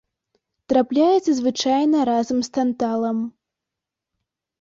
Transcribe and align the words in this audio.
Трапляецца 0.71 1.31
звычайна 1.39 1.99
разам 2.09 2.37
з 2.47 2.55
танталам. 2.59 3.17